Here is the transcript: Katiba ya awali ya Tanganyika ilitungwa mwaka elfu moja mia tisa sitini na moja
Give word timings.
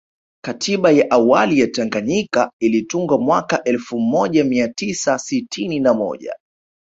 Katiba 0.45 0.91
ya 0.91 1.11
awali 1.11 1.59
ya 1.59 1.67
Tanganyika 1.67 2.51
ilitungwa 2.59 3.17
mwaka 3.17 3.63
elfu 3.63 3.99
moja 3.99 4.43
mia 4.43 4.67
tisa 4.67 5.19
sitini 5.19 5.79
na 5.79 5.93
moja 5.93 6.35